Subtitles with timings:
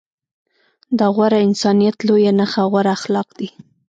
[0.97, 3.49] د غوره انسانيت لويه نښه غوره اخلاق دي.